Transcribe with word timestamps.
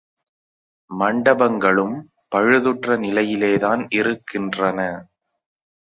மண்டபங்களும் 0.91 1.95
பழுதுற்ற 2.31 2.97
நிலையிலே 2.97 3.53
தான் 3.57 3.87
இருக்கின்றன. 3.91 4.79